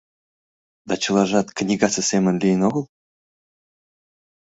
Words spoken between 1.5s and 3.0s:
книгасе семын лийын огыл?